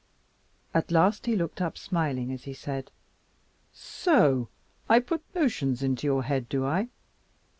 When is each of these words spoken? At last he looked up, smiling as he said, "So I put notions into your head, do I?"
At 0.73 0.89
last 0.89 1.27
he 1.27 1.35
looked 1.35 1.61
up, 1.61 1.77
smiling 1.77 2.31
as 2.31 2.45
he 2.45 2.55
said, 2.55 2.89
"So 3.71 4.49
I 4.89 4.97
put 4.99 5.21
notions 5.35 5.83
into 5.83 6.07
your 6.07 6.23
head, 6.23 6.49
do 6.49 6.65
I?" 6.65 6.89